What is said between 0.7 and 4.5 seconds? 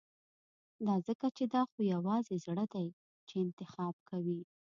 دا ځکه چې دا خو يوازې زړه دی چې انتخاب کوي.